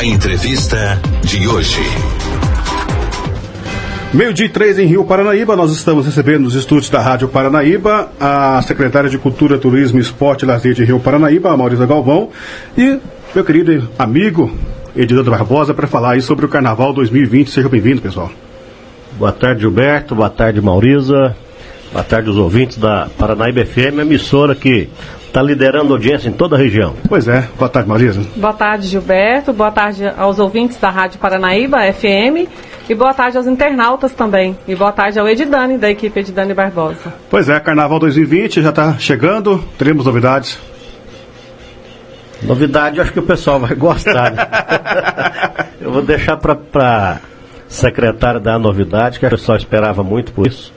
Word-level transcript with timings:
A 0.00 0.04
entrevista 0.06 0.98
de 1.22 1.46
hoje. 1.46 1.82
Meio 4.14 4.32
dia 4.32 4.48
três 4.48 4.78
em 4.78 4.86
Rio 4.86 5.04
Paranaíba, 5.04 5.54
nós 5.54 5.70
estamos 5.72 6.06
recebendo 6.06 6.44
nos 6.44 6.54
estúdios 6.54 6.88
da 6.88 7.02
Rádio 7.02 7.28
Paranaíba 7.28 8.10
a 8.18 8.62
secretária 8.62 9.10
de 9.10 9.18
Cultura, 9.18 9.58
Turismo, 9.58 10.00
Esporte 10.00 10.46
e 10.46 10.48
Lazer 10.48 10.72
de 10.72 10.86
Rio 10.86 10.98
Paranaíba, 11.00 11.52
a 11.52 11.56
Maurícia 11.58 11.84
Galvão, 11.84 12.30
e 12.78 12.98
meu 13.34 13.44
querido 13.44 13.90
amigo 13.98 14.50
Edildo 14.96 15.30
Barbosa 15.30 15.74
para 15.74 15.86
falar 15.86 16.12
aí 16.12 16.22
sobre 16.22 16.46
o 16.46 16.48
Carnaval 16.48 16.94
2020. 16.94 17.50
Seja 17.50 17.68
bem-vindo, 17.68 18.00
pessoal. 18.00 18.32
Boa 19.18 19.32
tarde, 19.32 19.60
Gilberto. 19.60 20.14
Boa 20.14 20.30
tarde, 20.30 20.62
Maurisa. 20.62 21.36
Boa 21.92 22.04
tarde 22.04 22.30
aos 22.30 22.38
ouvintes 22.38 22.78
da 22.78 23.10
Paranaíba 23.18 23.66
FM, 23.66 23.98
emissora 24.00 24.54
que 24.54 24.88
está 25.30 25.40
liderando 25.40 25.92
audiência 25.92 26.28
em 26.28 26.32
toda 26.32 26.56
a 26.56 26.58
região. 26.58 26.94
Pois 27.08 27.26
é. 27.28 27.48
Boa 27.56 27.68
tarde, 27.68 27.88
Maurisa. 27.88 28.20
Boa 28.36 28.52
tarde, 28.52 28.88
Gilberto. 28.88 29.52
Boa 29.52 29.70
tarde 29.70 30.04
aos 30.18 30.38
ouvintes 30.38 30.76
da 30.76 30.90
Rádio 30.90 31.18
Paranaíba 31.18 31.78
FM. 31.92 32.50
E 32.88 32.94
boa 32.94 33.14
tarde 33.14 33.36
aos 33.36 33.46
internautas 33.46 34.12
também. 34.12 34.58
E 34.66 34.74
boa 34.74 34.90
tarde 34.90 35.18
ao 35.20 35.28
Edidane, 35.28 35.78
da 35.78 35.88
equipe 35.88 36.18
Edidane 36.18 36.52
Barbosa. 36.52 37.14
Pois 37.30 37.48
é, 37.48 37.58
Carnaval 37.60 38.00
2020 38.00 38.60
já 38.60 38.70
está 38.70 38.98
chegando. 38.98 39.64
Teremos 39.78 40.04
novidades. 40.04 40.58
Novidade, 42.42 42.96
eu 42.96 43.04
acho 43.04 43.12
que 43.12 43.20
o 43.20 43.22
pessoal 43.22 43.60
vai 43.60 43.76
gostar. 43.76 44.32
Né? 44.32 44.46
eu 45.80 45.92
vou 45.92 46.02
deixar 46.02 46.36
para 46.38 46.58
a 46.74 47.18
secretária 47.68 48.40
dar 48.40 48.54
a 48.54 48.58
novidade, 48.58 49.20
que 49.20 49.26
o 49.26 49.30
pessoal 49.30 49.56
esperava 49.56 50.02
muito 50.02 50.32
por 50.32 50.48
isso. 50.48 50.72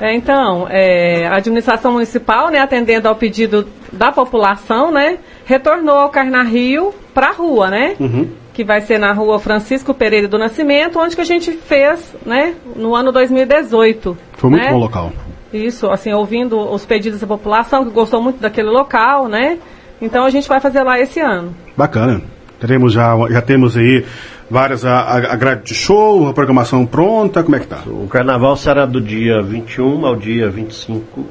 É, 0.00 0.14
então, 0.14 0.66
é, 0.70 1.26
a 1.26 1.36
administração 1.36 1.92
municipal, 1.92 2.50
né, 2.50 2.58
atendendo 2.58 3.06
ao 3.06 3.14
pedido 3.14 3.68
da 3.92 4.10
população, 4.10 4.90
né, 4.90 5.18
retornou 5.44 5.96
ao 5.96 6.08
Carnarrio 6.08 6.94
para 7.12 7.28
a 7.28 7.32
rua, 7.32 7.68
né? 7.68 7.96
Uhum. 8.00 8.30
Que 8.54 8.64
vai 8.64 8.80
ser 8.80 8.98
na 8.98 9.12
rua 9.12 9.38
Francisco 9.38 9.92
Pereira 9.92 10.26
do 10.26 10.38
Nascimento, 10.38 10.98
onde 10.98 11.14
que 11.14 11.20
a 11.20 11.24
gente 11.24 11.52
fez, 11.52 12.14
né, 12.24 12.54
no 12.74 12.94
ano 12.94 13.12
2018. 13.12 14.16
Foi 14.32 14.50
muito 14.50 14.64
né? 14.64 14.72
bom 14.72 14.78
local. 14.78 15.12
Isso, 15.52 15.90
assim, 15.90 16.12
ouvindo 16.12 16.58
os 16.58 16.86
pedidos 16.86 17.20
da 17.20 17.26
população, 17.26 17.84
que 17.84 17.90
gostou 17.90 18.22
muito 18.22 18.40
daquele 18.40 18.70
local, 18.70 19.28
né? 19.28 19.58
Então 20.00 20.24
a 20.24 20.30
gente 20.30 20.48
vai 20.48 20.60
fazer 20.60 20.82
lá 20.82 20.98
esse 20.98 21.20
ano. 21.20 21.54
Bacana. 21.76 22.22
Teremos 22.58 22.92
já, 22.92 23.14
já 23.30 23.42
temos 23.42 23.76
aí 23.76 24.04
várias 24.50 24.84
a, 24.84 25.00
a, 25.00 25.36
grade 25.36 25.62
de 25.62 25.74
show, 25.74 26.28
a 26.28 26.34
programação 26.34 26.84
pronta, 26.84 27.42
como 27.42 27.54
é 27.54 27.60
que 27.60 27.68
tá? 27.68 27.82
O 27.86 28.08
carnaval 28.08 28.56
será 28.56 28.84
do 28.84 29.00
dia 29.00 29.40
21 29.40 30.04
ao 30.04 30.16
dia 30.16 30.50
25 30.50 31.24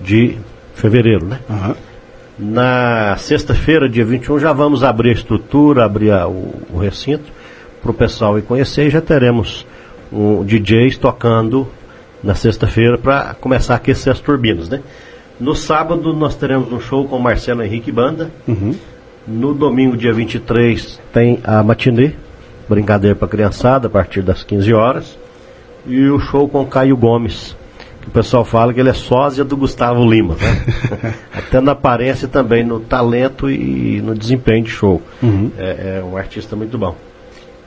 de 0.00 0.38
fevereiro, 0.74 1.26
né? 1.26 1.40
Uhum. 1.50 1.74
Na 2.38 3.16
sexta-feira, 3.16 3.88
dia 3.88 4.04
21, 4.04 4.38
já 4.38 4.52
vamos 4.52 4.84
abrir 4.84 5.10
a 5.10 5.14
estrutura, 5.14 5.84
abrir 5.84 6.12
a, 6.12 6.28
o, 6.28 6.54
o, 6.72 6.78
recinto 6.78 7.32
para 7.82 7.90
o 7.90 7.94
pessoal 7.94 8.38
ir 8.38 8.42
conhecer 8.42 8.86
e 8.86 8.90
já 8.90 9.00
teremos 9.00 9.66
um 10.12 10.44
DJs 10.44 10.98
tocando 10.98 11.66
na 12.22 12.34
sexta-feira 12.34 12.96
para 12.96 13.34
começar 13.40 13.74
a 13.74 13.76
aquecer 13.78 14.12
as 14.12 14.20
turbinas, 14.20 14.68
né? 14.68 14.82
No 15.40 15.54
sábado 15.54 16.12
nós 16.12 16.36
teremos 16.36 16.72
um 16.72 16.80
show 16.80 17.06
com 17.08 17.18
Marcelo 17.18 17.62
Henrique 17.62 17.90
Banda. 17.90 18.30
Uhum. 18.46 18.74
No 19.26 19.52
domingo, 19.52 19.96
dia 19.96 20.12
23, 20.12 21.00
tem 21.12 21.40
a 21.42 21.62
matinê, 21.62 22.12
brincadeira 22.68 23.16
para 23.16 23.28
criançada, 23.28 23.86
a 23.86 23.90
partir 23.90 24.22
das 24.22 24.42
15 24.42 24.72
horas. 24.72 25.18
E 25.86 26.08
o 26.08 26.18
show 26.18 26.48
com 26.48 26.66
Caio 26.66 26.96
Gomes, 26.96 27.56
que 28.00 28.08
o 28.08 28.10
pessoal 28.10 28.44
fala 28.44 28.74
que 28.74 28.80
ele 28.80 28.90
é 28.90 28.94
sósia 28.94 29.44
do 29.44 29.56
Gustavo 29.56 30.04
Lima. 30.08 30.34
Né? 30.34 31.14
Até 31.32 31.60
na 31.60 31.72
aparência 31.72 32.26
também, 32.26 32.64
no 32.64 32.80
talento 32.80 33.48
e 33.48 34.00
no 34.00 34.14
desempenho 34.14 34.64
de 34.64 34.70
show. 34.70 35.00
Uhum. 35.22 35.50
É, 35.56 35.98
é 35.98 36.04
um 36.04 36.16
artista 36.16 36.56
muito 36.56 36.76
bom. 36.76 36.96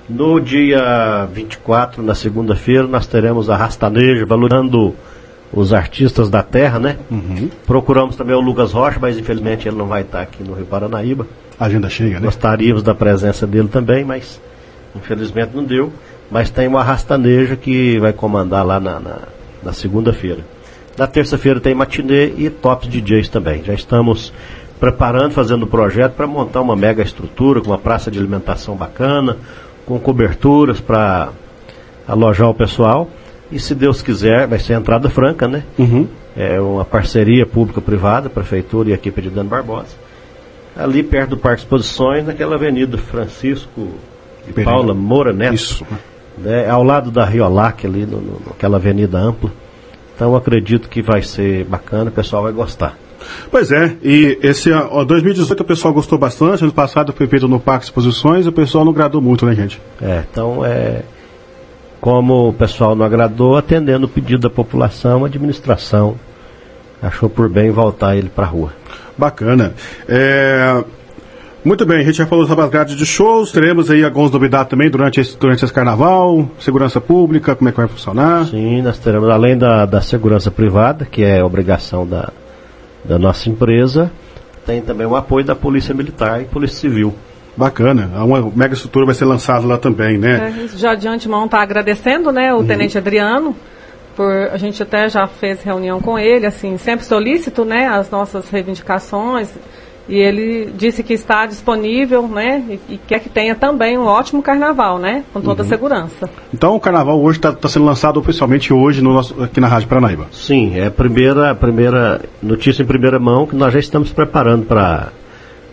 No 0.09 0.39
dia 0.39 1.27
24, 1.31 2.01
na 2.01 2.15
segunda-feira, 2.15 2.87
nós 2.87 3.05
teremos 3.05 3.49
a 3.49 3.55
Rastaneja, 3.55 4.25
valorando 4.25 4.95
os 5.53 5.73
artistas 5.73 6.29
da 6.29 6.43
terra, 6.43 6.79
né? 6.79 6.97
Uhum. 7.09 7.49
Procuramos 7.65 8.15
também 8.15 8.35
o 8.35 8.39
Lucas 8.39 8.71
Rocha, 8.71 8.99
mas 8.99 9.17
infelizmente 9.17 9.67
ele 9.67 9.77
não 9.77 9.87
vai 9.87 10.01
estar 10.01 10.21
aqui 10.21 10.43
no 10.43 10.53
Rio 10.53 10.65
Paranaíba. 10.65 11.27
Agenda 11.59 11.89
cheia, 11.89 12.19
né? 12.19 12.25
Gostaríamos 12.25 12.83
da 12.83 12.95
presença 12.95 13.45
dele 13.45 13.67
também, 13.67 14.03
mas 14.03 14.41
infelizmente 14.95 15.55
não 15.55 15.63
deu. 15.63 15.91
Mas 16.31 16.49
tem 16.49 16.67
o 16.67 16.77
Arrastaneja 16.77 17.55
que 17.55 17.97
vai 17.99 18.13
comandar 18.13 18.65
lá 18.65 18.79
na, 18.79 18.99
na, 18.99 19.17
na 19.63 19.73
segunda-feira. 19.73 20.45
Na 20.97 21.07
terça-feira 21.07 21.59
tem 21.59 21.73
matinê 21.73 22.33
e 22.37 22.49
tops 22.49 22.89
DJs 22.89 23.29
também. 23.29 23.63
Já 23.63 23.73
estamos 23.73 24.31
preparando, 24.79 25.31
fazendo 25.31 25.63
o 25.63 25.67
projeto 25.67 26.13
para 26.13 26.27
montar 26.27 26.61
uma 26.61 26.75
mega 26.75 27.01
estrutura 27.01 27.61
com 27.61 27.67
uma 27.67 27.77
praça 27.77 28.11
de 28.11 28.19
alimentação 28.19 28.75
bacana, 28.75 29.37
com 29.85 29.99
coberturas 29.99 30.79
para 30.79 31.29
alojar 32.07 32.49
o 32.49 32.53
pessoal. 32.53 33.09
E 33.51 33.59
se 33.59 33.73
Deus 33.73 34.01
quiser, 34.01 34.47
vai 34.47 34.59
ser 34.59 34.73
entrada 34.73 35.09
franca, 35.09 35.47
né? 35.47 35.63
Uhum. 35.77 36.07
É 36.37 36.59
uma 36.61 36.85
parceria 36.85 37.45
pública-privada, 37.45 38.29
prefeitura 38.29 38.89
e 38.89 38.93
equipe 38.93 39.21
de 39.21 39.29
Dano 39.29 39.49
Barbosa. 39.49 39.95
Ali 40.77 41.01
perto 41.01 41.31
do 41.31 41.37
Parque 41.37 41.61
Exposições, 41.61 42.25
naquela 42.25 42.55
avenida 42.55 42.97
Francisco 42.97 43.89
Paula 44.63 44.93
Moura 44.93 45.33
Neto. 45.33 45.53
Isso. 45.53 45.85
Né, 46.37 46.69
ao 46.69 46.83
lado 46.83 47.11
da 47.11 47.25
Riolac, 47.25 47.85
ali, 47.85 48.05
no, 48.05 48.21
no, 48.21 48.41
naquela 48.47 48.77
avenida 48.77 49.17
ampla. 49.17 49.51
Então 50.15 50.35
acredito 50.35 50.89
que 50.89 51.01
vai 51.01 51.21
ser 51.21 51.65
bacana, 51.65 52.09
o 52.09 52.13
pessoal 52.13 52.43
vai 52.43 52.51
gostar. 52.51 52.97
Pois 53.51 53.71
é, 53.71 53.95
e 54.01 54.39
esse 54.41 54.71
ó, 54.71 55.03
2018 55.03 55.59
o 55.59 55.65
pessoal 55.65 55.93
gostou 55.93 56.17
bastante, 56.17 56.63
ano 56.63 56.71
passado 56.71 57.11
foi 57.11 57.27
feito 57.27 57.47
no 57.47 57.59
Parque 57.59 57.85
Exposições 57.85 58.45
e 58.45 58.49
o 58.49 58.51
pessoal 58.51 58.85
não 58.85 58.91
agradou 58.91 59.21
muito, 59.21 59.45
né, 59.45 59.53
gente? 59.53 59.81
É, 60.01 60.23
então 60.29 60.65
é 60.65 61.03
como 61.99 62.49
o 62.49 62.53
pessoal 62.53 62.95
não 62.95 63.05
agradou, 63.05 63.57
atendendo 63.57 64.05
o 64.05 64.09
pedido 64.09 64.43
da 64.43 64.49
população, 64.49 65.23
a 65.23 65.27
administração 65.27 66.15
achou 67.01 67.29
por 67.29 67.49
bem 67.49 67.71
voltar 67.71 68.15
ele 68.15 68.29
para 68.29 68.45
a 68.45 68.47
rua. 68.47 68.73
Bacana. 69.17 69.73
É... 70.07 70.83
Muito 71.63 71.85
bem, 71.85 71.99
a 71.99 72.03
gente 72.03 72.17
já 72.17 72.25
falou 72.25 72.45
sobre 72.47 72.63
as 72.63 72.69
grades 72.69 72.95
de 72.95 73.05
shows, 73.05 73.51
teremos 73.51 73.91
aí 73.91 74.03
algumas 74.03 74.31
novidades 74.31 74.69
também 74.69 74.89
durante 74.89 75.19
esse, 75.19 75.37
durante 75.37 75.65
esse 75.65 75.73
carnaval, 75.73 76.49
segurança 76.57 77.01
pública, 77.01 77.53
como 77.53 77.67
é 77.67 77.71
que 77.71 77.77
vai 77.77 77.87
funcionar? 77.87 78.45
Sim, 78.45 78.81
nós 78.81 78.97
teremos, 78.97 79.29
além 79.29 79.57
da, 79.57 79.85
da 79.85 79.99
segurança 79.99 80.49
privada, 80.49 81.05
que 81.05 81.21
é 81.21 81.43
obrigação 81.43 82.07
da, 82.07 82.31
da 83.03 83.19
nossa 83.19 83.49
empresa, 83.49 84.09
tem 84.65 84.81
também 84.81 85.05
o 85.05 85.17
apoio 85.17 85.43
da 85.43 85.55
Polícia 85.55 85.93
Militar 85.93 86.41
e 86.41 86.45
Polícia 86.45 86.77
Civil. 86.77 87.13
Bacana. 87.57 88.09
Uma 88.23 88.49
mega 88.55 88.73
estrutura 88.73 89.05
vai 89.05 89.15
ser 89.15 89.25
lançada 89.25 89.67
lá 89.67 89.77
também, 89.77 90.17
né? 90.17 90.53
É, 90.63 90.77
já 90.77 90.95
de 90.95 91.09
antemão 91.09 91.43
está 91.43 91.61
agradecendo, 91.61 92.31
né, 92.31 92.53
o 92.53 92.59
uhum. 92.59 92.67
Tenente 92.67 92.97
Adriano. 92.97 93.53
Por, 94.15 94.31
a 94.31 94.55
gente 94.55 94.81
até 94.81 95.09
já 95.09 95.27
fez 95.27 95.61
reunião 95.61 95.99
com 95.99 96.17
ele, 96.17 96.45
assim, 96.45 96.77
sempre 96.77 97.05
solícito, 97.05 97.65
né, 97.65 97.87
as 97.87 98.09
nossas 98.09 98.49
reivindicações. 98.49 99.49
E 100.09 100.17
ele 100.17 100.73
disse 100.75 101.03
que 101.03 101.13
está 101.13 101.45
disponível, 101.45 102.27
né? 102.27 102.63
E, 102.67 102.95
e, 102.95 102.97
quer 102.97 103.19
que 103.19 103.29
tenha 103.29 103.53
também 103.53 103.95
um 103.95 104.05
ótimo 104.05 104.41
carnaval, 104.41 104.97
né? 104.97 105.23
Com 105.31 105.39
toda 105.39 105.61
uhum. 105.61 105.67
a 105.67 105.69
segurança. 105.69 106.29
Então 106.51 106.75
o 106.75 106.79
carnaval 106.79 107.21
hoje 107.21 107.37
está 107.37 107.53
tá 107.53 107.69
sendo 107.69 107.85
lançado 107.85 108.19
oficialmente 108.19 108.73
hoje 108.73 109.03
no 109.03 109.13
nosso, 109.13 109.41
aqui 109.43 109.61
na 109.61 109.67
Rádio 109.67 109.87
Paranaíba. 109.87 110.25
Sim, 110.31 110.75
é 110.75 110.87
a 110.87 110.91
primeira, 110.91 111.51
a 111.51 111.55
primeira 111.55 112.21
notícia 112.41 112.81
em 112.81 112.87
primeira 112.87 113.19
mão 113.19 113.45
que 113.45 113.55
nós 113.55 113.71
já 113.71 113.79
estamos 113.79 114.11
preparando 114.11 114.65
para 114.65 115.09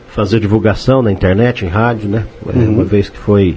fazer 0.09 0.39
divulgação 0.39 1.01
na 1.01 1.11
internet, 1.11 1.65
em 1.65 1.69
rádio, 1.69 2.07
né? 2.07 2.27
É, 2.47 2.59
uhum. 2.59 2.75
Uma 2.75 2.85
vez 2.85 3.09
que 3.09 3.19
foi. 3.19 3.57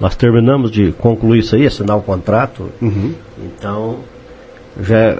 Nós 0.00 0.16
terminamos 0.16 0.72
de 0.72 0.90
concluir 0.92 1.38
isso 1.38 1.54
aí, 1.54 1.66
assinar 1.66 1.96
o 1.96 2.02
contrato. 2.02 2.68
Uhum. 2.82 3.14
Então, 3.38 4.00
já 4.80 5.18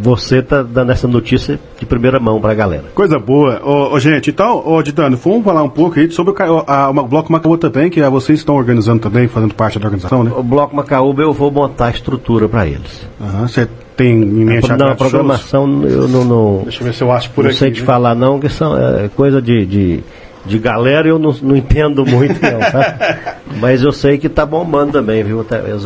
você 0.00 0.38
está 0.38 0.62
dando 0.62 0.92
essa 0.92 1.06
notícia 1.06 1.60
de 1.78 1.84
primeira 1.84 2.18
mão 2.18 2.40
para 2.40 2.52
a 2.52 2.54
galera. 2.54 2.84
Coisa 2.94 3.18
boa. 3.18 3.60
Ô, 3.62 3.94
ô, 3.94 4.00
gente, 4.00 4.30
então, 4.30 4.62
ô, 4.66 4.82
Ditano, 4.82 5.16
vamos 5.16 5.44
falar 5.44 5.62
um 5.62 5.68
pouco 5.68 5.98
aí 5.98 6.10
sobre 6.10 6.32
o, 6.32 6.64
a, 6.66 6.86
a, 6.86 6.92
Bloco 6.92 7.30
Macaúba 7.30 7.58
também, 7.58 7.90
que 7.90 8.02
vocês 8.08 8.38
estão 8.38 8.56
organizando 8.56 9.00
também, 9.00 9.28
fazendo 9.28 9.54
parte 9.54 9.78
da 9.78 9.86
organização, 9.86 10.24
né? 10.24 10.32
O 10.34 10.42
Bloco 10.42 10.74
Macaúba 10.74 11.22
eu 11.22 11.32
vou 11.32 11.50
montar 11.50 11.86
a 11.86 11.90
estrutura 11.90 12.48
para 12.48 12.66
eles. 12.66 13.06
Você 13.42 13.68
tem 13.96 14.12
em 14.12 14.44
mente 14.44 14.72
a 14.72 14.76
Não, 14.76 14.88
a 14.88 14.94
programação 14.94 15.66
shows? 15.66 15.92
eu 15.92 16.08
não, 16.08 16.24
não. 16.24 16.60
Deixa 16.62 16.80
eu 16.80 16.86
ver 16.86 16.94
se 16.94 17.02
eu 17.02 17.12
acho 17.12 17.30
por 17.30 17.44
não 17.44 17.50
aqui. 17.50 17.60
Não 17.60 17.66
sei 17.66 17.72
te 17.72 17.82
falar 17.82 18.14
não, 18.14 18.40
que 18.40 18.48
são 18.48 18.76
é, 18.76 19.08
coisa 19.14 19.42
de, 19.42 19.66
de 19.66 20.04
de 20.46 20.58
galera 20.58 21.06
eu 21.06 21.18
não, 21.18 21.34
não 21.42 21.54
entendo 21.54 22.04
muito 22.06 22.40
não, 22.40 22.60
tá? 22.60 23.36
Mas 23.60 23.82
eu 23.82 23.92
sei 23.92 24.16
que 24.16 24.26
está 24.26 24.46
bombando 24.46 24.92
também, 24.92 25.22
viu? 25.22 25.44
Tá, 25.44 25.58
eles 25.58 25.84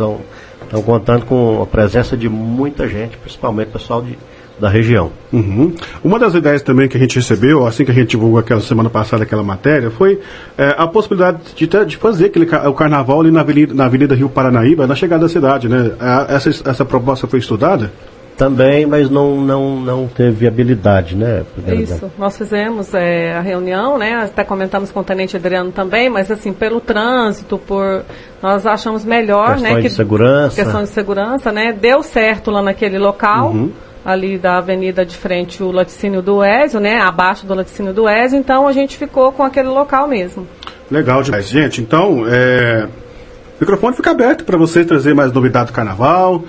estão 0.75 0.83
contando 0.83 1.25
com 1.25 1.63
a 1.63 1.67
presença 1.67 2.17
de 2.17 2.29
muita 2.29 2.89
gente, 2.89 3.17
principalmente 3.17 3.69
pessoal 3.69 4.03
de, 4.03 4.19
da 4.59 4.69
região. 4.69 5.11
Uhum. 5.33 5.73
Uma 6.03 6.19
das 6.19 6.35
ideias 6.35 6.63
também 6.63 6.89
que 6.89 6.97
a 6.97 7.01
gente 7.01 7.17
recebeu, 7.17 7.65
assim 7.65 7.85
que 7.85 7.93
a 7.93 7.95
gente 7.95 8.11
divulgou 8.11 8.41
aquela 8.41 8.61
semana 8.61 8.91
passada 8.91 9.23
aquela 9.23 9.43
matéria, 9.43 9.91
foi 9.91 10.21
é, 10.59 10.75
a 10.77 10.87
possibilidade 10.87 11.39
de, 11.55 11.67
de 11.67 11.97
fazer 11.97 12.27
aquele, 12.27 12.49
o 12.67 12.75
carnaval 12.75 13.21
ali 13.21 13.31
na 13.31 13.41
Avenida, 13.41 13.73
na 13.73 13.85
Avenida 13.85 14.15
Rio 14.15 14.29
Paranaíba, 14.29 14.87
na 14.87 14.95
chegada 14.97 15.23
da 15.23 15.29
cidade, 15.29 15.69
né? 15.69 15.93
Essa, 16.29 16.51
essa 16.51 16.85
proposta 16.85 17.27
foi 17.27 17.39
estudada? 17.39 17.93
Também, 18.37 18.85
mas 18.85 19.09
não, 19.09 19.41
não, 19.41 19.81
não 19.81 20.09
teve 20.09 20.33
viabilidade, 20.33 21.15
né? 21.15 21.45
Isso, 21.69 22.11
nós 22.19 22.37
fizemos 22.37 22.93
é, 22.93 23.33
a 23.33 23.41
reunião, 23.41 23.97
né? 23.97 24.15
Até 24.25 24.43
comentamos 24.43 24.91
com 24.91 25.01
o 25.01 25.05
Tenente 25.05 25.37
Adriano 25.37 25.71
também, 25.71 26.11
mas 26.11 26.33
assim, 26.33 26.53
pelo 26.53 26.81
trânsito, 26.81 27.57
por 27.59 28.05
nós 28.43 28.67
achamos 28.67 29.05
melhor, 29.05 29.53
Questões 29.53 29.75
né? 29.75 29.81
de 29.83 29.91
segurança. 29.91 30.63
Questão 30.63 30.83
de 30.83 30.89
segurança, 30.89 31.53
né? 31.53 31.73
Deu 31.73 32.03
certo 32.03 32.51
lá 32.51 32.61
naquele 32.61 32.99
local. 32.99 33.51
Uhum. 33.51 33.71
Ali 34.05 34.37
da 34.37 34.59
avenida 34.59 35.03
de 35.07 35.17
frente, 35.17 35.63
o 35.63 35.71
laticínio 35.71 36.21
do 36.21 36.43
Ézio, 36.43 36.79
né? 36.79 37.01
Abaixo 37.01 37.47
do 37.47 37.55
laticínio 37.55 37.95
do 37.95 38.07
Ézio, 38.07 38.39
então 38.39 38.69
a 38.69 38.73
gente 38.73 38.99
ficou 38.99 39.33
com 39.33 39.43
aquele 39.43 39.69
local 39.69 40.07
mesmo. 40.07 40.47
Legal 40.91 41.23
demais. 41.23 41.49
Gente, 41.49 41.81
então, 41.81 42.25
é... 42.29 42.87
o 42.87 43.61
microfone 43.61 43.97
fica 43.97 44.11
aberto 44.11 44.45
para 44.45 44.59
você 44.59 44.85
trazer 44.85 45.15
mais 45.15 45.33
novidades 45.33 45.73
do 45.73 45.75
carnaval. 45.75 46.45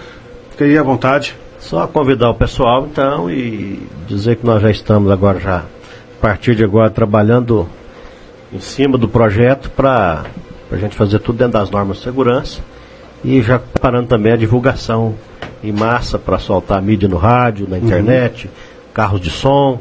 Fique 0.52 0.66
aí 0.66 0.78
à 0.78 0.84
vontade. 0.84 1.34
Só 1.66 1.88
convidar 1.88 2.30
o 2.30 2.36
pessoal 2.36 2.86
então 2.86 3.28
e 3.28 3.82
dizer 4.08 4.36
que 4.36 4.46
nós 4.46 4.62
já 4.62 4.70
estamos 4.70 5.12
agora 5.12 5.40
já 5.40 5.58
a 5.58 6.22
partir 6.22 6.56
de 6.56 6.64
agora 6.64 6.92
trabalhando 6.92 7.68
em 8.54 8.60
cima 8.60 9.00
do 9.00 9.10
projeto 9.10 9.72
para 9.72 10.26
a 10.72 10.76
gente 10.76 10.96
fazer 10.96 11.18
tudo 11.18 11.40
dentro 11.40 11.54
das 11.54 11.72
normas 11.72 11.98
de 11.98 12.04
segurança 12.04 12.62
e 13.24 13.42
já 13.42 13.58
preparando 13.58 14.08
também 14.08 14.34
a 14.34 14.36
divulgação 14.36 15.16
em 15.64 15.72
massa 15.72 16.20
para 16.20 16.38
soltar 16.38 16.78
a 16.78 16.82
mídia 16.82 17.10
no 17.10 17.18
rádio, 17.18 17.68
na 17.68 17.80
internet, 17.80 18.46
uhum. 18.46 18.52
carros 18.94 19.20
de 19.20 19.32
som 19.32 19.80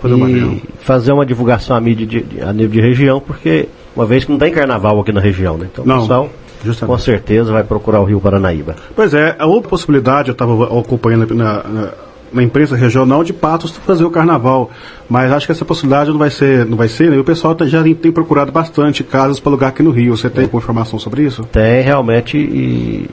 fazer 0.00 0.14
e 0.16 0.62
fazer 0.80 1.12
uma 1.12 1.24
divulgação 1.24 1.76
à 1.76 1.80
mídia 1.80 2.06
de, 2.08 2.22
de, 2.22 2.42
a 2.42 2.52
nível 2.52 2.70
de 2.70 2.80
região, 2.80 3.20
porque 3.20 3.68
uma 3.94 4.04
vez 4.04 4.24
que 4.24 4.32
não 4.32 4.38
tem 4.38 4.50
carnaval 4.50 4.98
aqui 4.98 5.12
na 5.12 5.20
região, 5.20 5.56
né? 5.56 5.68
Então, 5.72 5.84
não. 5.84 6.00
pessoal 6.00 6.28
Justamente. 6.64 6.96
com 6.96 7.02
certeza 7.02 7.52
vai 7.52 7.64
procurar 7.64 8.00
o 8.00 8.04
Rio 8.04 8.20
Paranaíba. 8.20 8.76
Pois 8.94 9.14
é, 9.14 9.34
a 9.38 9.46
outra 9.46 9.68
possibilidade, 9.68 10.28
eu 10.28 10.32
estava 10.32 10.78
acompanhando 10.78 11.34
na, 11.34 11.62
na, 11.62 11.88
na, 12.32 12.42
imprensa 12.42 12.76
regional 12.76 13.24
de 13.24 13.32
Patos 13.32 13.76
fazer 13.78 14.04
o 14.04 14.10
carnaval, 14.10 14.70
mas 15.08 15.32
acho 15.32 15.46
que 15.46 15.52
essa 15.52 15.64
possibilidade 15.64 16.10
não 16.10 16.18
vai 16.18 16.30
ser, 16.30 16.66
não 16.66 16.76
vai 16.76 16.88
ser, 16.88 17.10
né? 17.10 17.16
E 17.16 17.20
o 17.20 17.24
pessoal 17.24 17.54
tá, 17.54 17.66
já 17.66 17.82
tem 17.82 18.12
procurado 18.12 18.52
bastante 18.52 19.02
casas 19.02 19.40
para 19.40 19.50
alugar 19.50 19.70
aqui 19.70 19.82
no 19.82 19.90
Rio. 19.90 20.16
Você 20.16 20.28
tem 20.28 20.44
é. 20.44 20.56
informação 20.56 20.98
sobre 20.98 21.22
isso? 21.22 21.44
Tem, 21.44 21.82
realmente, 21.82 22.36
e 22.36 23.08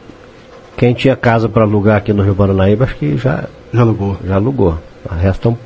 quem 0.75 0.93
tinha 0.93 1.15
casa 1.15 1.47
para 1.47 1.63
alugar 1.63 1.97
aqui 1.97 2.13
no 2.13 2.23
Rio 2.23 2.35
Paranaíba, 2.35 2.85
acho 2.85 2.95
que 2.97 3.17
já, 3.17 3.45
já 3.73 3.81
alugou. 3.81 4.17
Já 4.25 4.35
alugou. 4.35 4.77
Restam, 5.09 5.57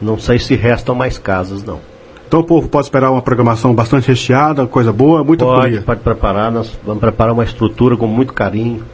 não 0.00 0.18
sei 0.18 0.38
se 0.38 0.54
restam 0.54 0.94
mais 0.94 1.18
casas, 1.18 1.62
não. 1.62 1.78
Então 2.26 2.40
o 2.40 2.44
povo 2.44 2.68
pode 2.68 2.86
esperar 2.86 3.10
uma 3.10 3.22
programação 3.22 3.72
bastante 3.72 4.08
recheada, 4.08 4.66
coisa 4.66 4.92
boa, 4.92 5.22
muita 5.22 5.44
pode, 5.44 5.62
folia. 5.62 5.82
Pode 5.82 6.00
preparar, 6.00 6.50
nós 6.50 6.78
vamos 6.84 7.00
preparar 7.00 7.32
uma 7.32 7.44
estrutura 7.44 7.96
com 7.96 8.06
muito 8.06 8.32
carinho, 8.32 8.84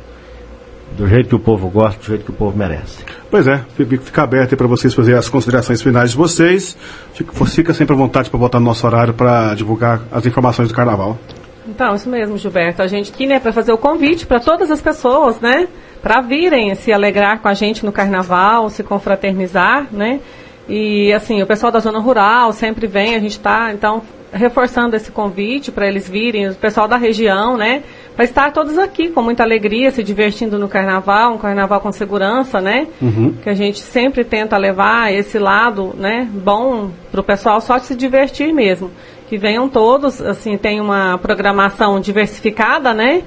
do 0.97 1.09
jeito 1.09 1.31
que 1.31 1.35
o 1.35 1.39
povo 1.39 1.69
gosta, 1.69 1.99
do 1.99 2.07
jeito 2.07 2.25
que 2.25 2.31
o 2.31 2.35
povo 2.35 2.57
merece. 2.57 3.03
Pois 3.31 3.47
é, 3.47 3.65
fica 3.75 4.23
aberto 4.23 4.55
para 4.57 4.67
vocês 4.67 4.93
fazerem 4.93 5.19
as 5.19 5.29
considerações 5.29 5.81
finais 5.81 6.11
de 6.11 6.17
vocês. 6.17 6.77
Fica, 7.15 7.33
fica 7.47 7.73
sempre 7.73 7.95
à 7.95 7.99
vontade 7.99 8.29
para 8.29 8.39
voltar 8.39 8.61
no 8.61 8.67
nosso 8.67 8.87
horário 8.87 9.15
para 9.15 9.55
divulgar 9.55 10.03
as 10.13 10.27
informações 10.27 10.69
do 10.69 10.75
carnaval. 10.75 11.19
Então, 11.67 11.95
isso 11.95 12.11
mesmo, 12.11 12.37
Gilberto. 12.37 12.83
A 12.83 12.87
gente 12.87 13.11
aqui, 13.11 13.27
né, 13.27 13.41
para 13.41 13.53
fazer 13.53 13.73
o 13.73 13.79
convite 13.79 14.27
para 14.27 14.41
todas 14.41 14.71
as 14.71 14.83
pessoas, 14.83 15.41
né, 15.41 15.69
para 16.03 16.21
virem 16.21 16.75
se 16.75 16.93
alegrar 16.93 17.41
com 17.41 17.49
a 17.49 17.55
gente 17.55 17.87
no 17.87 17.93
carnaval, 17.93 18.69
se 18.69 18.83
confraternizar, 18.83 19.87
né? 19.91 20.21
E 20.69 21.13
assim, 21.13 21.43
o 21.43 21.47
pessoal 21.47 21.73
da 21.73 21.81
zona 21.81 21.99
rural 21.99 22.53
sempre 22.53 22.87
vem, 22.87 23.15
a 23.15 23.21
gente 23.21 23.33
está 23.33 23.73
então 23.73 24.03
reforçando 24.33 24.97
esse 24.97 25.13
convite 25.13 25.71
para 25.71 25.87
eles 25.87 26.09
virem, 26.09 26.49
o 26.49 26.55
pessoal 26.55 26.89
da 26.89 26.97
região, 26.97 27.57
né? 27.57 27.83
Para 28.17 28.25
estar 28.25 28.53
todos 28.53 28.79
aqui 28.79 29.09
com 29.09 29.23
muita 29.23 29.43
alegria, 29.43 29.91
se 29.91 30.03
divertindo 30.03 30.59
no 30.59 30.69
carnaval, 30.69 31.35
um 31.35 31.39
carnaval 31.39 31.81
com 31.81 31.93
segurança, 31.93 32.61
né? 32.61 32.87
Uhum. 33.01 33.35
Que 33.43 33.51
a 33.51 33.55
gente 33.55 33.81
sempre 33.81 34.25
tenta 34.25 34.57
levar 34.57 35.13
esse 35.13 35.39
lado, 35.39 35.95
né? 35.99 36.27
Bom 36.33 36.91
para 37.11 37.21
o 37.21 37.25
pessoal 37.25 37.61
só 37.61 37.79
se 37.79 37.95
divertir 37.95 38.53
mesmo. 38.53 38.91
Que 39.29 39.37
venham 39.37 39.69
todos, 39.69 40.21
assim, 40.21 40.57
tem 40.57 40.81
uma 40.81 41.19
programação 41.19 42.01
diversificada, 42.01 42.95
né? 42.95 43.23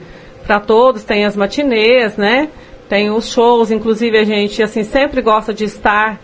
Para 0.46 0.60
todos, 0.60 1.04
tem 1.04 1.26
as 1.26 1.36
matinês, 1.36 2.18
né? 2.18 2.50
Tem 2.90 3.10
os 3.10 3.32
shows, 3.32 3.72
inclusive 3.72 4.18
a 4.18 4.24
gente, 4.24 4.62
assim, 4.62 4.84
sempre 4.84 5.22
gosta 5.22 5.54
de 5.54 5.66
estar 5.66 6.20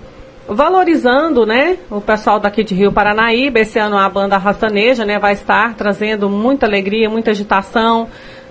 valorizando, 0.48 1.46
né, 1.46 1.78
o 1.90 2.02
pessoal 2.02 2.40
daqui 2.40 2.64
de 2.64 2.76
Rio 2.76 2.92
Paranaíba. 2.92 3.60
Esse 3.60 3.80
ano 3.80 3.98
a 3.98 4.10
banda 4.10 4.38
Rastaneja, 4.38 5.06
né, 5.06 5.20
vai 5.20 5.34
estar 5.34 5.76
trazendo 5.76 6.30
muita 6.30 6.66
alegria, 6.66 7.10
muita 7.10 7.32
agitação, 7.32 8.08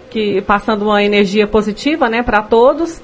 que 0.08 0.40
passando 0.42 0.82
uma 0.82 1.02
energia 1.02 1.46
positiva, 1.46 2.08
né, 2.08 2.22
para 2.22 2.42
todos. 2.42 3.02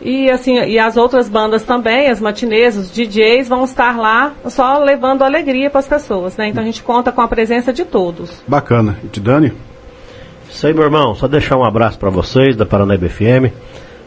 E 0.00 0.30
assim, 0.30 0.56
e 0.60 0.78
as 0.78 0.96
outras 0.96 1.28
bandas 1.28 1.64
também, 1.64 2.08
as 2.08 2.20
matinês, 2.20 2.76
os 2.76 2.90
DJs 2.90 3.48
vão 3.48 3.64
estar 3.64 3.98
lá 3.98 4.32
só 4.46 4.78
levando 4.78 5.22
alegria 5.22 5.70
para 5.70 5.80
as 5.80 5.88
pessoas, 5.88 6.36
né? 6.36 6.48
Então 6.48 6.62
a 6.62 6.66
gente 6.66 6.84
conta 6.84 7.10
com 7.10 7.20
a 7.20 7.26
presença 7.26 7.72
de 7.72 7.84
todos. 7.84 8.42
Bacana. 8.46 8.96
E 9.02 9.08
de 9.08 9.18
Dani? 9.18 9.52
Isso 10.48 10.66
aí, 10.66 10.72
meu 10.72 10.84
irmão. 10.84 11.16
Só 11.16 11.26
deixar 11.26 11.56
um 11.56 11.64
abraço 11.64 11.98
para 11.98 12.10
vocês 12.10 12.54
da 12.54 12.64
Paranaíba 12.64 13.08
FM. 13.08 13.52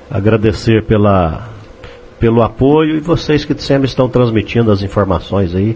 Agradecer 0.10 0.86
pela 0.86 1.50
pelo 2.22 2.44
apoio 2.44 2.98
e 2.98 3.00
vocês 3.00 3.44
que 3.44 3.60
sempre 3.60 3.88
estão 3.88 4.08
transmitindo 4.08 4.72
as 4.72 4.84
informações 4.84 5.56
aí. 5.56 5.76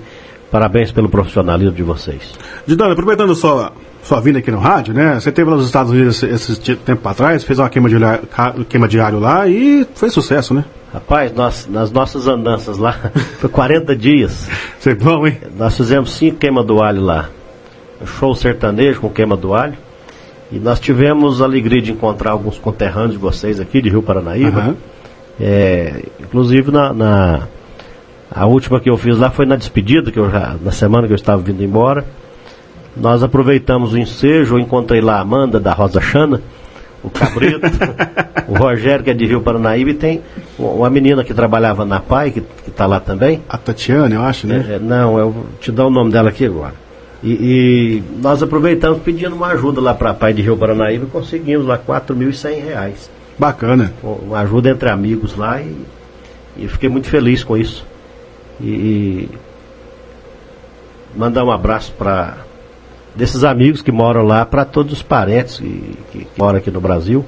Parabéns 0.51 0.91
pelo 0.91 1.09
profissionalismo 1.09 1.73
de 1.73 1.81
vocês. 1.81 2.35
Didana, 2.67 2.93
aproveitando 2.93 3.33
sua, 3.33 3.73
sua 4.03 4.21
vinda 4.21 4.37
aqui 4.37 4.51
no 4.51 4.59
rádio, 4.59 4.93
né? 4.93 5.19
Você 5.19 5.31
teve 5.31 5.49
lá 5.49 5.55
nos 5.57 5.65
Estados 5.65 5.91
Unidos 5.91 6.21
esse, 6.21 6.51
esse 6.51 6.75
tempo 6.75 7.09
atrás, 7.09 7.43
fez 7.43 7.57
uma 7.57 7.67
queima 7.67 7.89
de, 7.89 7.95
queima 8.69 8.87
de 8.87 8.99
alho 8.99 9.19
lá 9.19 9.47
e 9.47 9.87
foi 9.95 10.11
sucesso, 10.11 10.53
né? 10.53 10.63
Rapaz, 10.93 11.33
nós, 11.33 11.67
nas 11.67 11.91
nossas 11.91 12.27
andanças 12.27 12.77
lá, 12.77 12.93
foi 13.41 13.49
40 13.49 13.95
dias. 13.95 14.47
Foi 14.79 14.93
bom, 14.93 15.25
hein? 15.25 15.39
Nós 15.57 15.75
fizemos 15.75 16.13
cinco 16.13 16.37
queima 16.37 16.63
do 16.63 16.81
alho 16.81 17.01
lá. 17.01 17.27
show 18.19 18.35
sertanejo 18.35 19.01
com 19.01 19.09
queima 19.09 19.35
do 19.35 19.55
alho. 19.55 19.73
E 20.51 20.59
nós 20.59 20.79
tivemos 20.79 21.41
a 21.41 21.45
alegria 21.45 21.81
de 21.81 21.91
encontrar 21.91 22.31
alguns 22.31 22.59
conterrâneos 22.59 23.13
de 23.13 23.17
vocês 23.17 23.59
aqui 23.59 23.81
de 23.81 23.89
Rio 23.89 24.03
Paranaíba. 24.03 24.61
Uhum. 24.61 24.94
É, 25.39 26.03
inclusive 26.19 26.71
na, 26.71 26.93
na, 26.93 27.47
a 28.31 28.45
última 28.45 28.79
que 28.79 28.89
eu 28.89 28.97
fiz 28.97 29.17
lá 29.17 29.29
foi 29.29 29.45
na 29.45 29.55
despedida, 29.55 30.11
que 30.11 30.19
eu 30.19 30.29
já, 30.29 30.55
na 30.61 30.71
semana 30.71 31.07
que 31.07 31.13
eu 31.13 31.17
estava 31.17 31.41
vindo 31.41 31.63
embora. 31.63 32.05
Nós 32.95 33.23
aproveitamos 33.23 33.93
o 33.93 33.97
ensejo, 33.97 34.55
eu 34.55 34.59
encontrei 34.59 35.01
lá 35.01 35.17
a 35.17 35.21
Amanda 35.21 35.59
da 35.59 35.73
Rosa 35.73 35.99
Chana, 35.99 36.41
o 37.03 37.09
Cabrito, 37.09 37.67
o 38.47 38.57
Rogério, 38.57 39.03
que 39.03 39.11
é 39.11 39.13
de 39.13 39.25
Rio 39.25 39.41
Paranaíba, 39.41 39.91
e 39.91 39.93
tem 39.93 40.21
uma 40.57 40.89
menina 40.89 41.23
que 41.23 41.33
trabalhava 41.33 41.83
na 41.85 41.99
PAI, 41.99 42.31
que 42.31 42.43
está 42.67 42.85
lá 42.85 42.99
também. 42.99 43.41
A 43.49 43.57
Tatiana, 43.57 44.15
eu 44.15 44.21
acho, 44.21 44.47
né? 44.47 44.65
É, 44.69 44.79
não, 44.79 45.19
eu 45.19 45.31
vou 45.31 45.45
te 45.59 45.71
dar 45.71 45.85
o 45.85 45.89
nome 45.89 46.11
dela 46.11 46.29
aqui 46.29 46.45
agora. 46.45 46.73
E, 47.21 47.31
e 47.31 48.03
nós 48.21 48.41
aproveitamos 48.41 48.99
pedindo 48.99 49.35
uma 49.35 49.47
ajuda 49.47 49.81
lá 49.81 49.93
para 49.93 50.11
a 50.11 50.13
PAI 50.13 50.33
de 50.33 50.41
Rio 50.41 50.57
Paranaíba 50.57 51.05
e 51.05 51.09
conseguimos 51.09 51.65
lá 51.65 51.75
R$ 51.75 51.81
4.100. 51.87 53.14
Bacana. 53.37 53.93
Uma 54.01 54.39
ajuda 54.39 54.69
entre 54.69 54.89
amigos 54.89 55.35
lá 55.35 55.61
e, 55.61 55.75
e 56.57 56.67
fiquei 56.67 56.89
muito 56.89 57.07
feliz 57.07 57.43
com 57.43 57.57
isso. 57.57 57.85
E, 58.59 58.67
e 58.67 59.29
mandar 61.15 61.43
um 61.43 61.51
abraço 61.51 61.91
para 61.93 62.37
desses 63.15 63.43
amigos 63.43 63.81
que 63.81 63.91
moram 63.91 64.23
lá, 64.23 64.45
para 64.45 64.65
todos 64.65 64.91
os 64.91 65.01
parentes 65.01 65.57
que, 65.57 65.97
que, 66.11 66.27
moram 66.37 66.57
aqui 66.57 66.69
no 66.69 66.81
Brasil. 66.81 67.25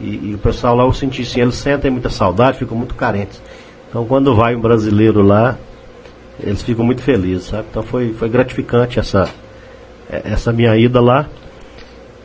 E, 0.00 0.30
e, 0.30 0.34
o 0.34 0.38
pessoal 0.38 0.74
lá, 0.74 0.84
eu 0.84 0.92
senti 0.92 1.22
assim, 1.22 1.40
eles 1.40 1.54
sentem 1.54 1.90
muita 1.90 2.10
saudade, 2.10 2.58
ficam 2.58 2.76
muito 2.76 2.94
carentes. 2.94 3.40
Então 3.88 4.04
quando 4.04 4.34
vai 4.34 4.56
um 4.56 4.60
brasileiro 4.60 5.22
lá, 5.22 5.56
eles 6.42 6.62
ficam 6.62 6.84
muito 6.84 7.02
felizes, 7.02 7.48
sabe? 7.48 7.66
Então 7.70 7.82
foi, 7.82 8.12
foi 8.12 8.28
gratificante 8.28 8.98
essa, 8.98 9.28
essa 10.08 10.52
minha 10.52 10.76
ida 10.76 11.00
lá. 11.00 11.26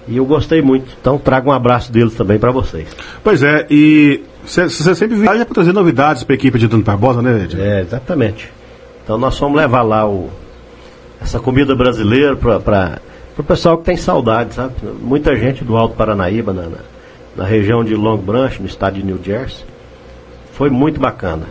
E 0.07 0.17
eu 0.17 0.25
gostei 0.25 0.61
muito. 0.61 0.95
Então 0.99 1.17
trago 1.17 1.49
um 1.49 1.53
abraço 1.53 1.91
deles 1.91 2.13
também 2.13 2.37
para 2.37 2.51
vocês. 2.51 2.87
Pois 3.23 3.41
é, 3.41 3.65
e 3.69 4.21
você 4.45 4.69
sempre 4.69 5.15
viaja 5.15 5.45
para 5.45 5.55
trazer 5.55 5.73
novidades 5.73 6.23
para 6.23 6.33
a 6.33 6.37
equipe 6.37 6.59
de 6.59 6.67
Dano 6.67 6.83
Barbosa, 6.83 7.21
né, 7.21 7.43
Ed? 7.43 7.59
É, 7.59 7.81
exatamente. 7.81 8.51
Então 9.03 9.17
nós 9.17 9.37
vamos 9.39 9.57
levar 9.57 9.81
lá 9.81 10.07
o, 10.07 10.29
essa 11.21 11.39
comida 11.39 11.75
brasileira 11.75 12.35
para 12.35 12.99
o 13.37 13.43
pessoal 13.43 13.77
que 13.77 13.85
tem 13.85 13.97
saudade, 13.97 14.53
sabe? 14.53 14.73
Muita 15.01 15.35
gente 15.35 15.63
do 15.63 15.75
Alto 15.75 15.95
Paranaíba, 15.95 16.53
na, 16.53 16.63
na, 16.63 16.77
na 17.35 17.45
região 17.45 17.83
de 17.83 17.95
Long 17.95 18.17
Branch, 18.17 18.59
no 18.59 18.67
estado 18.67 18.95
de 18.95 19.03
New 19.03 19.19
Jersey. 19.23 19.65
Foi 20.53 20.69
muito 20.69 20.99
bacana. 20.99 21.47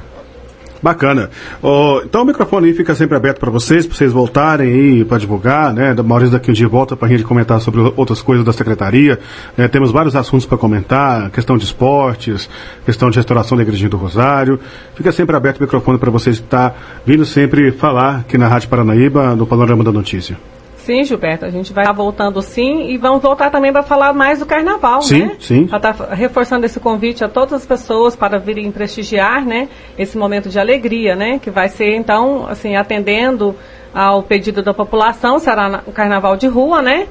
Bacana. 0.85 1.31
Oh, 1.63 2.03
então 2.05 2.21
o 2.21 2.25
microfone 2.27 2.69
aí 2.69 2.75
fica 2.75 2.95
sempre 2.95 3.17
aberto 3.17 3.39
para 3.39 3.51
vocês, 3.51 3.87
para 3.87 3.97
vocês 3.97 4.13
voltarem 4.13 4.71
aí 4.71 5.03
para 5.03 5.17
divulgar, 5.17 5.73
né? 5.73 5.95
Maurício 6.05 6.33
daqui 6.33 6.51
um 6.51 6.55
dia 6.55 6.69
volta 6.69 6.95
para 6.95 7.09
a 7.09 7.11
gente 7.11 7.25
comentar 7.25 7.59
sobre 7.59 7.81
outras 7.97 8.21
coisas 8.21 8.45
da 8.45 8.53
secretaria. 8.53 9.19
Né? 9.57 9.67
Temos 9.67 9.91
vários 9.91 10.15
assuntos 10.15 10.45
para 10.45 10.59
comentar, 10.59 11.31
questão 11.31 11.57
de 11.57 11.65
esportes, 11.65 12.51
questão 12.85 13.09
de 13.09 13.17
restauração 13.17 13.57
da 13.57 13.63
Igrejinha 13.63 13.89
do 13.89 13.97
Rosário. 13.97 14.61
Fica 14.95 15.11
sempre 15.11 15.35
aberto 15.35 15.57
o 15.57 15.63
microfone 15.63 15.97
para 15.97 16.11
vocês 16.11 16.37
estar 16.37 16.77
vindo 17.07 17.25
sempre 17.25 17.73
falar 17.73 18.19
aqui 18.19 18.37
na 18.37 18.47
Rádio 18.47 18.69
Paranaíba, 18.69 19.35
no 19.35 19.47
Panorama 19.47 19.83
da 19.83 19.91
Notícia. 19.91 20.37
Sim, 20.85 21.03
Gilberto, 21.03 21.47
a 21.47 21.51
gente 21.51 21.73
vai 21.73 21.91
voltando 21.95 22.43
sim 22.43 22.91
e 22.91 22.99
vamos 22.99 23.23
voltar 23.23 23.51
também 23.51 23.73
para 23.73 23.83
falar 23.83 24.13
mais 24.13 24.39
do 24.39 24.45
carnaval, 24.45 25.01
sim, 25.01 25.21
né? 25.21 25.37
Sim, 25.41 25.67
sim. 25.67 25.79
Tá 25.79 25.93
reforçando 26.13 26.67
esse 26.67 26.79
convite 26.79 27.25
a 27.25 27.29
todas 27.29 27.55
as 27.55 27.65
pessoas 27.65 28.15
para 28.15 28.39
virem 28.39 28.71
prestigiar, 28.71 29.47
né? 29.47 29.71
Esse 29.99 30.19
momento 30.19 30.51
de 30.51 30.59
alegria, 30.61 31.17
né? 31.17 31.39
Que 31.39 31.51
vai 31.51 31.71
ser, 31.71 31.95
então, 31.97 32.47
assim, 32.47 32.77
atendendo 32.77 33.57
ao 33.95 34.23
pedido 34.23 34.63
da 34.63 34.75
população, 34.75 35.39
será 35.39 35.83
o 35.87 35.93
carnaval 35.93 36.37
de 36.37 36.49
rua, 36.49 36.83
né? 36.83 37.07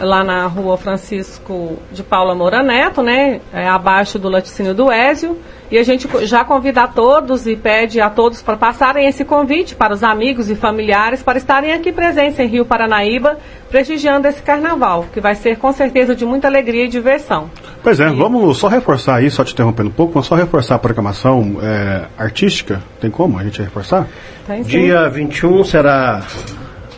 Lá 0.00 0.22
na 0.22 0.46
rua 0.46 0.76
Francisco 0.76 1.78
de 1.92 2.02
Paula 2.02 2.34
Moura 2.34 2.62
Neto, 2.62 3.02
né? 3.02 3.40
É, 3.52 3.68
abaixo 3.68 4.18
do 4.18 4.28
laticínio 4.28 4.74
do 4.74 4.90
Ézio. 4.90 5.38
E 5.70 5.76
a 5.76 5.82
gente 5.82 6.08
já 6.26 6.44
convida 6.44 6.84
a 6.84 6.88
todos 6.88 7.46
e 7.46 7.54
pede 7.54 8.00
a 8.00 8.08
todos 8.08 8.40
para 8.40 8.56
passarem 8.56 9.06
esse 9.06 9.22
convite 9.22 9.74
para 9.74 9.92
os 9.92 10.02
amigos 10.02 10.48
e 10.48 10.54
familiares 10.54 11.22
para 11.22 11.36
estarem 11.36 11.72
aqui 11.72 11.92
presentes 11.92 12.38
em 12.38 12.46
Rio 12.46 12.64
Paranaíba, 12.64 13.38
prestigiando 13.68 14.26
esse 14.26 14.40
carnaval, 14.40 15.04
que 15.12 15.20
vai 15.20 15.34
ser 15.34 15.58
com 15.58 15.70
certeza 15.70 16.16
de 16.16 16.24
muita 16.24 16.48
alegria 16.48 16.86
e 16.86 16.88
diversão. 16.88 17.50
Pois 17.82 18.00
é, 18.00 18.08
e... 18.08 18.14
vamos 18.14 18.56
só 18.56 18.66
reforçar 18.66 19.16
aí, 19.16 19.30
só 19.30 19.44
te 19.44 19.52
interrompendo 19.52 19.90
um 19.90 19.92
pouco, 19.92 20.14
vamos 20.14 20.26
só 20.26 20.34
reforçar 20.34 20.76
a 20.76 20.78
programação 20.78 21.58
é, 21.62 22.06
artística. 22.16 22.82
Tem 22.98 23.10
como 23.10 23.38
a 23.38 23.44
gente 23.44 23.60
reforçar? 23.60 24.08
Tem, 24.46 24.64
sim. 24.64 24.70
Dia 24.70 25.06
21 25.10 25.64
será 25.64 26.22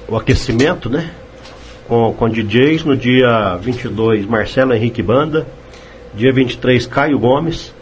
o 0.07 0.17
aquecimento, 0.17 0.89
né? 0.89 1.11
Com, 1.91 2.15
com 2.15 2.29
DJs. 2.29 2.85
No 2.85 2.97
dia 2.97 3.57
22, 3.57 4.25
Marcelo 4.25 4.73
Henrique 4.73 5.03
Banda. 5.03 5.45
Dia 6.15 6.33
23, 6.33 6.87
Caio 6.87 7.19
Gomes. 7.19 7.75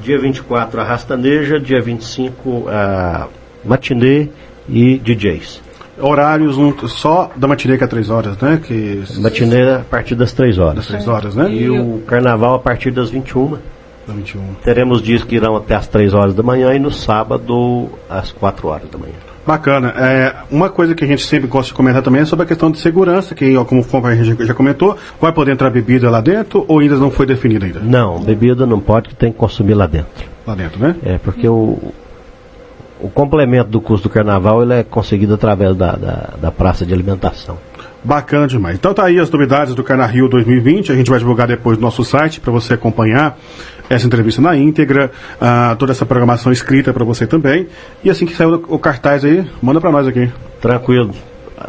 Dia 0.00 0.16
24, 0.16 0.80
a 0.80 0.84
Rastaneja. 0.84 1.58
Dia 1.58 1.82
25, 1.82 2.66
a 2.68 3.26
Matinê 3.64 4.28
e 4.68 4.96
DJs. 4.98 5.60
Horários 6.00 6.56
um, 6.56 6.72
só 6.86 7.32
da 7.34 7.48
matinê 7.48 7.76
que 7.76 7.82
é 7.82 7.86
3 7.88 8.08
horas, 8.08 8.38
né? 8.38 8.60
Que... 8.64 9.02
Matinê 9.16 9.72
a 9.72 9.78
partir 9.80 10.14
das 10.14 10.32
3 10.32 10.56
horas. 10.56 10.76
Das 10.76 10.86
3 10.86 11.08
horas, 11.08 11.34
né? 11.34 11.52
E 11.52 11.68
o 11.68 12.00
carnaval 12.06 12.54
a 12.54 12.58
partir 12.60 12.92
das 12.92 13.10
21. 13.10 13.58
Da 14.08 14.14
21. 14.14 14.54
Teremos 14.64 15.02
dias 15.02 15.22
que 15.22 15.36
irão 15.36 15.54
até 15.54 15.74
as 15.74 15.86
3 15.86 16.14
horas 16.14 16.34
da 16.34 16.42
manhã 16.42 16.72
e 16.72 16.78
no 16.78 16.90
sábado 16.90 17.90
às 18.08 18.32
4 18.32 18.66
horas 18.66 18.88
da 18.88 18.96
manhã. 18.96 19.12
Bacana. 19.46 19.92
É, 19.96 20.34
uma 20.50 20.70
coisa 20.70 20.94
que 20.94 21.04
a 21.04 21.06
gente 21.06 21.24
sempre 21.24 21.46
gosta 21.46 21.68
de 21.68 21.74
comentar 21.74 22.02
também 22.02 22.22
é 22.22 22.24
sobre 22.24 22.44
a 22.44 22.46
questão 22.46 22.70
de 22.70 22.78
segurança, 22.78 23.34
que 23.34 23.54
ó, 23.54 23.64
como 23.64 23.84
a 24.06 24.14
gente 24.14 24.46
já 24.46 24.54
comentou, 24.54 24.96
vai 25.20 25.30
poder 25.32 25.52
entrar 25.52 25.68
bebida 25.68 26.08
lá 26.08 26.22
dentro 26.22 26.64
ou 26.68 26.78
ainda 26.78 26.96
não 26.96 27.10
foi 27.10 27.26
definida 27.26 27.66
ainda? 27.66 27.80
Não, 27.80 28.18
bebida 28.18 28.64
não 28.64 28.80
pode, 28.80 29.10
que 29.10 29.14
tem 29.14 29.30
que 29.30 29.38
consumir 29.38 29.74
lá 29.74 29.86
dentro. 29.86 30.26
Lá 30.46 30.54
dentro, 30.54 30.80
né? 30.80 30.96
É, 31.02 31.18
porque 31.18 31.46
o, 31.46 31.78
o 33.00 33.10
complemento 33.10 33.68
do 33.68 33.80
custo 33.80 34.08
do 34.08 34.12
carnaval 34.12 34.62
ele 34.62 34.72
é 34.72 34.82
conseguido 34.82 35.34
através 35.34 35.76
da, 35.76 35.92
da, 35.92 36.30
da 36.40 36.50
praça 36.50 36.86
de 36.86 36.94
alimentação. 36.94 37.58
Bacana 38.02 38.46
demais. 38.46 38.76
Então 38.76 38.94
tá 38.94 39.04
aí 39.04 39.18
as 39.18 39.30
novidades 39.30 39.74
do 39.74 39.82
Carna 39.82 40.06
Rio 40.06 40.28
2020. 40.28 40.92
A 40.92 40.94
gente 40.94 41.10
vai 41.10 41.18
divulgar 41.18 41.48
depois 41.48 41.76
no 41.78 41.82
nosso 41.82 42.04
site 42.04 42.40
para 42.40 42.52
você 42.52 42.74
acompanhar 42.74 43.36
essa 43.88 44.06
entrevista 44.06 44.40
na 44.40 44.56
íntegra, 44.56 45.10
uh, 45.40 45.76
toda 45.76 45.92
essa 45.92 46.04
programação 46.04 46.52
escrita 46.52 46.92
para 46.92 47.04
você 47.04 47.26
também. 47.26 47.66
E 48.04 48.10
assim 48.10 48.26
que 48.26 48.34
sair 48.34 48.46
o, 48.46 48.64
o 48.68 48.78
cartaz 48.78 49.24
aí, 49.24 49.46
manda 49.62 49.80
para 49.80 49.90
nós 49.90 50.06
aqui. 50.06 50.30
Tranquilo. 50.60 51.14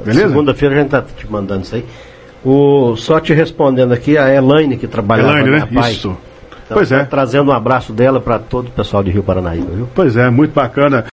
Beleza? 0.04 0.28
Segunda-feira 0.28 0.76
a 0.76 0.80
gente 0.80 0.90
tá 0.90 1.02
te 1.02 1.30
mandando 1.30 1.64
isso 1.64 1.76
aí. 1.76 1.86
O, 2.44 2.96
só 2.96 3.20
te 3.20 3.34
respondendo 3.34 3.92
aqui, 3.92 4.18
a 4.18 4.34
Elaine 4.34 4.78
que 4.78 4.88
trabalha 4.88 5.22
Elaine, 5.22 5.50
né? 5.50 5.68
Pai. 5.74 5.92
Isso. 5.92 6.16
Então, 6.66 6.78
pois 6.78 6.92
é. 6.92 7.00
Tá 7.00 7.06
trazendo 7.06 7.50
um 7.50 7.54
abraço 7.54 7.92
dela 7.92 8.22
para 8.22 8.38
todo 8.38 8.68
o 8.68 8.72
pessoal 8.72 9.04
de 9.04 9.10
Rio 9.10 9.24
Paranaíba, 9.24 9.72
viu? 9.74 9.90
Pois 9.94 10.16
é, 10.16 10.30
muito 10.30 10.54
bacana. 10.54 11.04